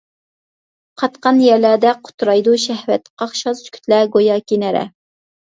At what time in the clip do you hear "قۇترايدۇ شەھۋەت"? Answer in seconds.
2.07-3.13